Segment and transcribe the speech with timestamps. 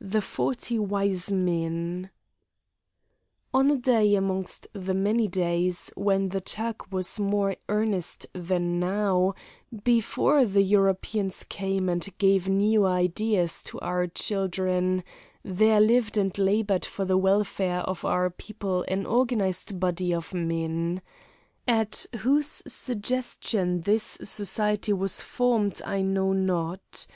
[0.00, 2.10] THE FORTY WISE MEN
[3.54, 9.34] On a day amongst the many days, when the Turk was more earnest than now,
[9.84, 15.04] before the Europeans came and gave new ideas to our children,
[15.44, 21.02] there lived and labored for the welfare of our people an organized body of men.
[21.68, 27.06] At whose suggestion this society was formed I know not.